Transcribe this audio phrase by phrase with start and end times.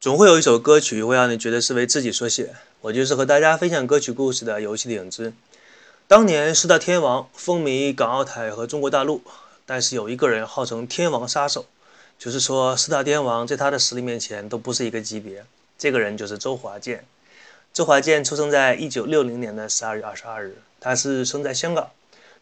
[0.00, 2.54] 总会有一首歌曲会让你觉得是为自己所写。
[2.80, 5.34] 我就是和大家分享歌曲故事的游戏的影子。
[6.08, 9.20] 当年四大天王风靡港澳台和中国大陆，
[9.66, 11.66] 但是有一个人号称天王杀手，
[12.18, 15.44] 就是说四大天王在他的实力面前都不是一个级别。
[15.76, 17.04] 这个人就是周华健。
[17.74, 21.90] 周华健出生在一九六零年的十二月二十二日，他是生在香港。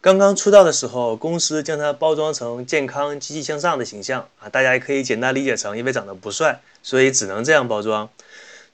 [0.00, 8.08] 刚刚出道的时候，公司将他包装成健康、积极向上的形象啊，大家也可以简单理解成因为长得不帅，所以只能这样包装。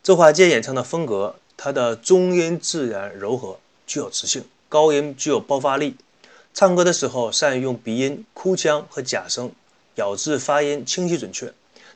[0.02, 5.96] 周华健演唱的风格，他的中音自然柔和，具有磁性；高音具有爆发力。
[6.52, 9.50] 唱歌的时候善于用鼻音、哭腔和假声，
[9.94, 11.50] 咬字发音清晰准确。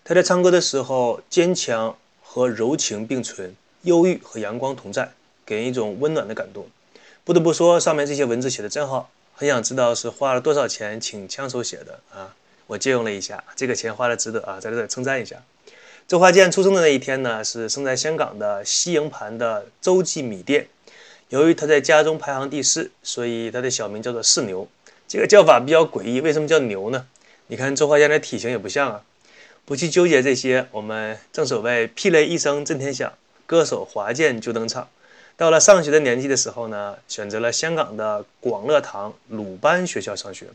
[0.05, 5.13] 他在唱歌的时候，坚强和柔情并存，忧郁和阳光同在，
[5.45, 6.67] 给人一种温暖的感动。
[7.25, 9.11] 不得不说，上面这些文字写的真好。
[9.39, 12.35] 很想知道是花了多少钱请枪手写的啊？
[12.67, 15.37] 我借用了一下，这个钱花的值得啊，在这里称赞一下。
[16.09, 20.67] 周华健出生的那一天呢，是生在香港的西营盘的洲际米店。
[21.29, 24.67] 由于他在家中排行第四，所以他的小名叫做四牛。
[25.07, 27.07] 这个叫法比较诡异，为什么叫牛呢？
[27.47, 29.05] 你看周华健的体型也不像啊。
[29.65, 33.13] 不去纠结这些，我们正所谓霹雷一声震天响，
[33.47, 34.89] 歌手华健就登场。
[35.39, 40.47] 到了上学的年纪的时候呢，选择了香港的广乐堂鲁班学校上学。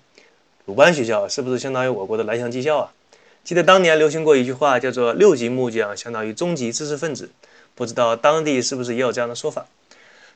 [0.66, 2.92] 鲁班学校是不是相当于我国的蓝翔技校啊？
[3.46, 7.30] 记得当年流行过一句话，叫做“六级木匠相当于中级知识分子”，
[7.76, 9.66] 不知道当地是不是也有这样的说法？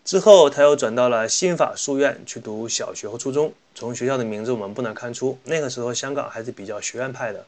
[0.06, 3.52] 之后他又转到了新法书院去读小学和初中。
[3.76, 7.46] 从学校的名字我们不难看出，那个时候香港还是比较学院派的，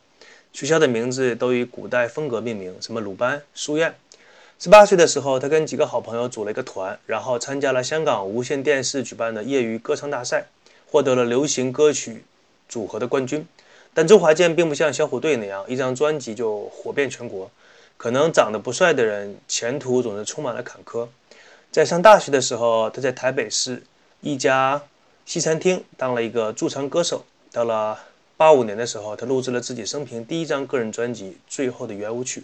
[0.52, 3.96] 学校的名字都以古代风格命名，什么鲁班书院。
[4.62, 10.48] 十八岁的时候，他跟几个好朋友组了一个团，然后参加了香港无线电视举办的业余歌唱大赛，
[10.92, 12.26] 获得了流行歌曲
[12.68, 13.48] 组合的冠军。
[13.94, 17.50] 但周华健并不像小虎队那样一张专辑就火遍全国，
[17.96, 21.08] 可能长得不帅的人前途总是充满了坎坷。
[21.72, 23.82] 在上大学的时候，他在台北市
[24.20, 24.82] 一家
[25.26, 27.24] 西餐厅当了一个驻唱歌手。
[27.54, 27.98] 到了
[28.36, 32.42] 八五年的时候，他录制了自己生平第一张个人专辑《最后的圆舞曲》。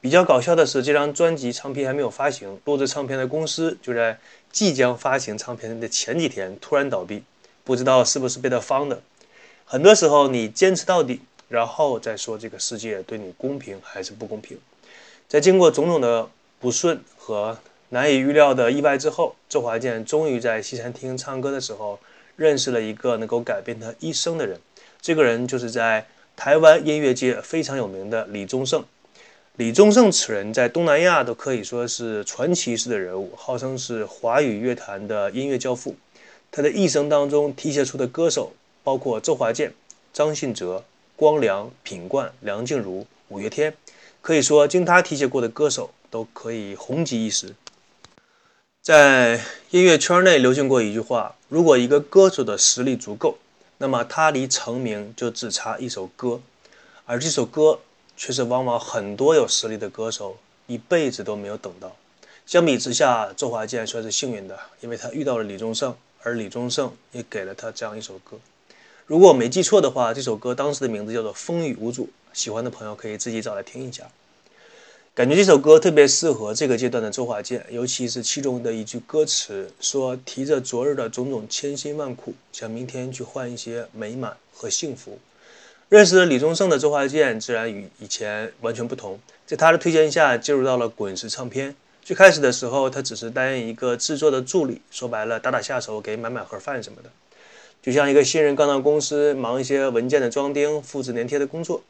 [0.00, 4.16] 比较搞笑的是，这张专辑唱片还没有发行，录制唱片的公司就在
[4.52, 7.24] 即将发行唱片的前几天突然倒闭，
[7.64, 9.02] 不知道是不是被他方的。
[9.64, 14.56] 很多时候，你坚持到底，然后再说这个世界对你公平还是不公平。
[15.26, 16.28] 在经过种种的
[16.60, 17.58] 不顺和
[17.88, 21.98] 难以预料的意外之后，周华健终于在西餐厅唱歌的时候，
[22.36, 24.60] 认识了一个能够改变他一生的人。
[25.00, 26.06] 这个人就是在
[26.36, 28.84] 台湾音乐界非常有名的李宗盛。
[29.58, 35.96] 李宗盛此人在东南亚都可以说是传奇式的人物，号称是华语乐坛的音乐教父。
[36.52, 38.52] 他的一生当中提携出的歌手
[38.84, 39.74] 包括周华健、
[40.12, 40.84] 张信哲、
[41.16, 43.74] 光良、品冠、梁静茹、五月天，
[44.20, 47.56] 可以说经他提携过的歌手都可以红极一时。
[48.80, 49.40] 在
[49.70, 53.38] 音乐圈内流行过一句话：如果一个歌手的实力足够，
[53.78, 56.40] 那么他离成名就只差一首歌，
[57.04, 57.80] 而这首歌。
[58.18, 60.36] 却是往往很多有实力的歌手
[60.66, 61.96] 一辈子都没有等到。
[62.44, 68.36] 相比之下，周华健算是幸运的，因为他遇到了李宗盛，而李宗盛也给了他这样一首歌。
[69.06, 72.04] 如果我没记错的话，这首歌当时的名字叫做《风雨无阻》。
[72.32, 74.04] 喜欢的朋友可以自己找来听一下。
[75.14, 85.18] 感觉这首歌特别适合这个阶段的周华健，尤其是其中的一句歌词，说提着昨日的种种千辛万苦，想明天去换一些美满和幸福。
[85.88, 89.18] 认识了李宗盛的周华健，自然与以前完全不同。
[89.46, 91.74] 在他的推荐下，进入到了滚石唱片。
[92.02, 97.08] 最开始的时候，他只是担任一个制作的助理，说白了，打打下手，给买买盒饭什么的，
[97.80, 101.82] 就像一个新人刚到公司，忙一些文件的装订、复制粘贴的工作。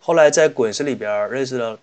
[0.00, 1.78] 后来在滚石里边认识了，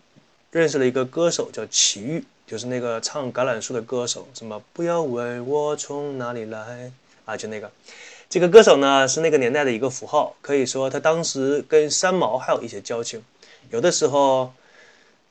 [0.52, 6.92] 认识了一个歌手叫齐豫，就是那个唱《橄榄树》的歌手，什么不要问我从哪里来
[7.24, 7.72] 啊，就那个。
[8.31, 13.22] 这个歌手呢是那个年代的一个符号，可以说他当时跟三毛还有一些交情。
[13.72, 14.53] 有的时候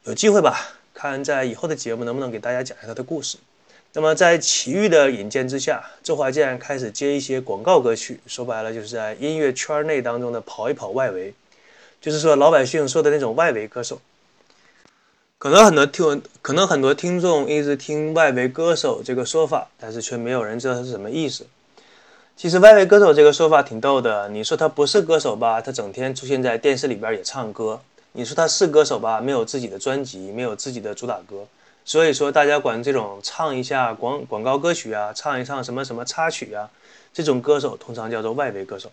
[0.04, 3.38] 有机会吧，看在以后的节目能不能给大家讲一下他的故事。
[3.94, 11.32] 那么在奇遇的引荐之下，周华健开始接一些广告歌曲，说白了就是在音乐圈内当中的跑一跑外围，
[12.02, 13.98] 就是说老百姓说的那种外围歌手。
[15.38, 21.46] 可能很多听，可能很多听众一直听外围歌手这个说法，但是却没有人知道它是什么意思。
[22.40, 24.26] 其实外围歌手这个说法挺逗的。
[24.30, 27.78] 你说他不是歌手吧，他整天出现在电视里边也唱歌；
[28.12, 31.46] 你说他是歌手吧，没有自己的专辑，没有自己的主打歌。
[31.84, 36.66] 所以说，大家管这种唱一下广广告歌曲啊，唱一唱什么什么插曲啊，
[37.12, 38.90] 这种歌手通常叫做外围歌手。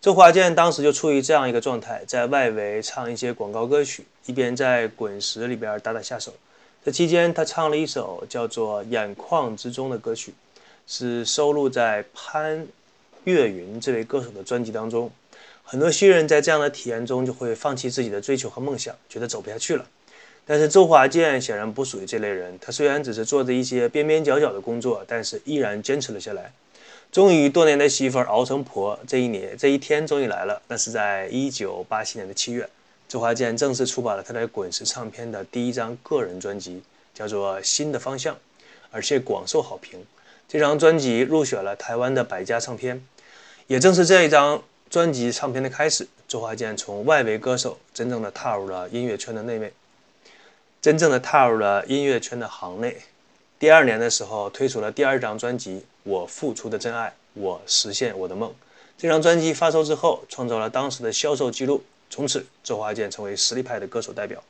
[0.00, 6.32] 周华健当时就处于这样一个状态，在外围唱一些广告歌曲，一边在滚石里边打打下手。
[6.82, 10.32] 这期间，他唱了一首叫做《眼眶之中》的歌曲，
[10.92, 12.66] 是收录在潘
[13.22, 15.08] 越云这位歌手的专辑当中。
[15.62, 19.86] 很多新人在这样的体验中就会放弃自己的追求和梦想，觉得走不下去了。
[20.44, 26.50] 但是周华健显然不属于这类人，他虽然只是做着一些边边角角的工作，但是依然坚持了下来。
[27.12, 30.60] 终于，多年的媳妇熬成婆，这一年这一天终于来了。
[30.66, 32.68] 那是在一九八七年的七月，
[33.08, 36.82] 周华健正式出版了他在滚石唱片的第一张个人专辑，
[37.14, 38.34] 叫做《新的方向》，
[38.90, 40.04] 而且广受好评。
[40.52, 43.00] 这张专辑入选了台湾的百家唱片。
[43.68, 44.60] 也正是这一张
[44.90, 49.72] 专辑唱片的开始，周华健从外围歌手真正的踏入了音乐圈的内位，
[50.82, 52.96] 真正的踏入了音乐圈的行内。
[53.60, 58.52] 第二年的时候，推出了第二张专辑《我付出的真爱》，我实现我的梦。
[58.98, 61.80] 这张专辑发售之后，创造了当时的销售记录，
[62.10, 64.42] 从此周华健成为实力派的歌手代表。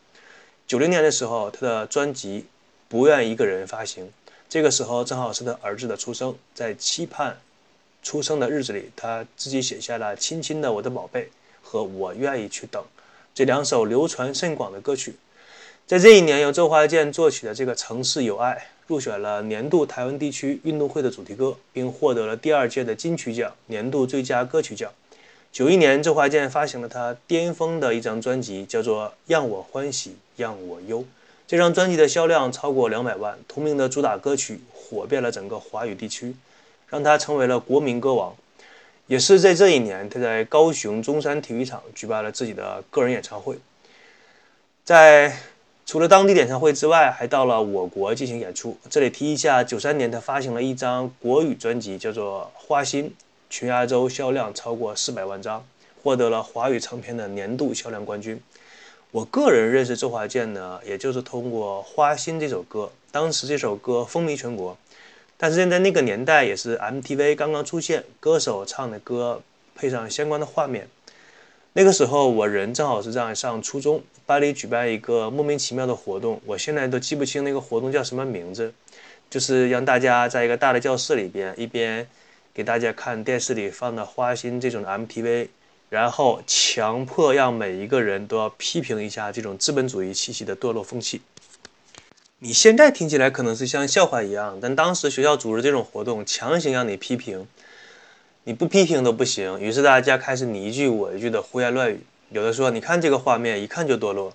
[0.67, 2.41] 九零年的时候，他的专辑
[2.89, 4.11] 《不愿一个人》发行，
[4.51, 7.39] 这个时候正好是他儿子的出生，在期盼。
[8.03, 11.25] 出生的日子里，他自己写下了《亲亲的我的宝贝》
[11.63, 12.83] 和《我愿意去等》
[13.35, 15.15] 这两首流传甚广的歌曲。
[15.87, 18.55] 在这一年，由周华健作曲的这个《城市有爱》
[18.87, 24.91] 入选了年度台湾地区运动会的主题歌，并获得了第二届的金曲奖年度最佳歌曲奖。
[25.53, 31.01] 九一年，周华健发行了他巅峰的一张专辑，叫做《让我欢喜让我忧》。
[31.51, 36.33] 这张专辑的销量超过两百万，同名的主打歌曲火遍了整个华语地区。
[36.89, 38.33] 让他成为了国民歌王，
[39.09, 43.59] 也是在这一年，他在高雄中山体育场举办了自己的个人演唱会。
[44.85, 45.37] 在
[45.85, 48.79] 除了当地演唱会之外，还到了我国进行演出。
[48.89, 53.07] 这里提一下，九三年他发行了一张国语专辑，叫做《花心》，
[53.49, 55.67] 全亚洲销量超过四百万张，
[56.01, 58.41] 获得了华语唱片的年度销量冠军。
[59.13, 64.79] 我个人认识周华健呢，也就是通过《花心》这首歌，当时这首歌风靡全国。
[65.37, 69.43] 但是现在那个年代也是 MTV 刚刚出现，歌手唱的歌
[69.75, 70.87] 配上相关的画面。
[71.73, 78.73] 那个时候我人正好是在上初中，班里举办一个莫名其妙的活动，我现在都记不清那个活动叫什么名字，
[79.29, 82.07] 就是让大家在一个大的教室里边，一边
[82.55, 85.49] 给大家看电视里放的花心这种 MTV，
[85.91, 91.21] 然后强迫让每一个人都要批评一下这种资本主义气息的堕落风气。
[92.39, 97.47] 你现在听起来可能是像笑话一样，但当时学校组织这种活动，强行让你批评，
[98.45, 99.61] 你不批评都不行。
[99.61, 102.01] 于是大家开始你一句我一句的胡言乱语。
[102.31, 104.33] 有的说：“你看这个画面，一看就堕落。”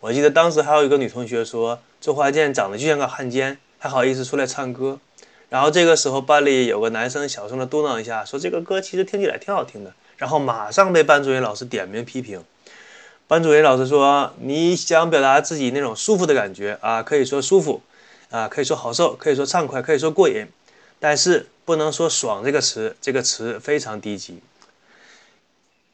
[0.00, 5.00] 我记得当时还有一个女同学说：“周华健长得就像个汉奸，还好意思出来唱歌。”
[5.48, 12.44] 然后这个时候班里有个男生小声的嘟囔一下，说：“这个歌其实听起来挺好听的。”然后马上被班主任老师点名批评。
[13.26, 17.80] 班主任老师说：“你想表达自己那种舒服的感觉啊，可以说舒服，
[18.28, 20.46] 啊，可以说好受，可以说畅快，可以说过瘾，
[20.98, 24.40] 但是不能说爽这个词，这个词非常低级。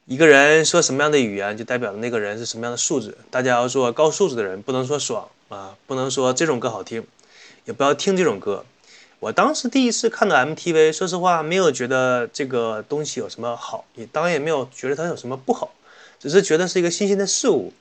[0.07, 3.17] 一个人说什么样的语言，就代表了那个人是什么样的素质。
[3.31, 7.07] 大家要做高素质的人，不能说爽啊，不能说这种歌好听，
[7.65, 8.65] 也不要听这种歌。
[9.27, 15.75] 我当时第一次看到 MTV，说实话，没有觉得这个东西有什么好，也当然也没有觉得它有什么不好。”
[16.21, 17.73] 只是觉得是一个新鲜的事物，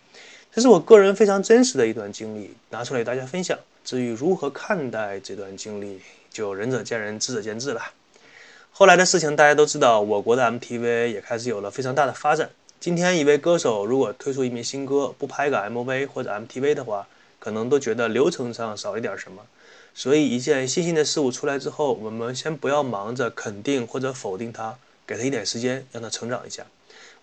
[0.52, 3.60] 这是我个人非常真实的一段经历，拿出来与大家分享。
[3.84, 7.92] 至于如何看待这段经历，就仁者见仁，智者见智了。
[8.72, 12.50] 后来的事情大家都知道，我国的 MTV 也开始有了非常大的发展。
[12.80, 19.44] 今天一位歌手如果推出一名新歌，不拍个 MV 或者 MTV 的话，可能都觉得流程上少一点什么。
[19.98, 26.66] 所以一件新兴的事物出来之后，我们先不要忙着肯定或者否定它，给它一点时间，让它成长一下。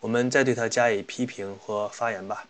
[0.01, 2.47] 我们再对它加以批评和发言吧。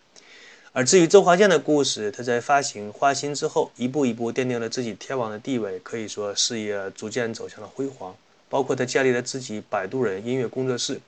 [0.72, 8.14] 而至于周华健的故事，他在发行《花心》之后，一步一步奠定了自己天王的地位，可以说事业逐渐走向了辉煌。
[8.48, 11.00] 包括他建立了自己摆渡人音乐工作室，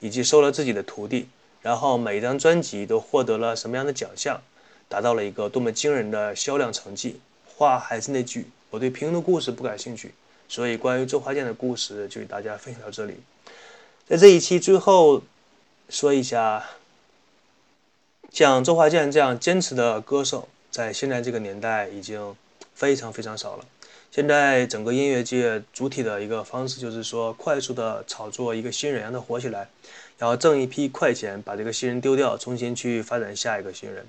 [0.00, 1.28] 以及收了自己的徒弟，
[1.60, 4.40] 然后每一张专辑都获得了什么样的奖项，
[4.88, 7.20] 达到了一个多么惊人的销量成绩。
[7.44, 10.12] 话还是那句，我对平庸的故事不感兴趣，
[10.48, 13.14] 所以关于周华健的故事就与大家分享到这里。
[14.08, 15.22] 在这一期最后。
[15.88, 16.64] 说一下，
[18.30, 22.34] 像周华健这样坚持的歌手，在现在这个年代已经
[22.74, 23.64] 非常非常少了。
[24.10, 29.68] 现在整个音乐界主体的一个方式就是说，快速的炒作一个新人，让他火起来，
[30.16, 34.06] 然后挣一批快钱，把这个新人丢掉，重新去发展下一个新人。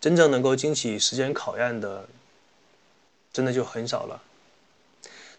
[0.00, 2.08] 真正能够经起时间考验的，
[3.32, 4.22] 真的就很少了。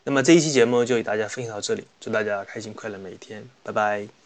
[0.04, 4.21] 那么这一期节目就与大家分享到这里，祝大家开心快乐每一天，拜拜。